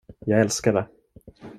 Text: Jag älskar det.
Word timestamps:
Jag 0.19 0.39
älskar 0.41 0.71
det. 0.73 0.87